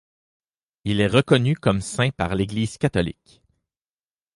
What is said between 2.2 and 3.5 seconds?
l'Eglise catholique.